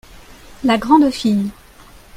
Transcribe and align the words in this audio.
La 0.63 0.79
grande 0.79 1.11
fille. 1.11 1.51